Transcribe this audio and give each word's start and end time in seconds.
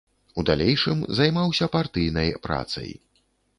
У 0.39 0.45
далейшым 0.49 1.03
займаўся 1.19 1.69
партыйнай 1.77 2.35
працай. 2.49 2.89